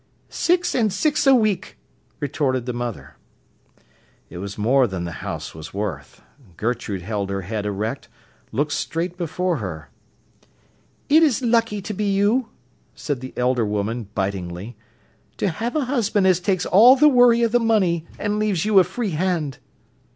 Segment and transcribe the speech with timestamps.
[0.29, 1.77] "Six and six a week,"
[2.19, 3.17] retorted the mother.
[4.31, 6.23] It was more than the house was worth.
[6.57, 8.09] Gertrude held her head erect,
[8.51, 9.91] looked straight before her.
[11.07, 12.47] "It is lucky to be you,"
[12.95, 14.75] said the elder woman, bitingly,
[15.37, 18.79] "to have a husband as takes all the worry of the money, and leaves you
[18.79, 19.59] a free hand."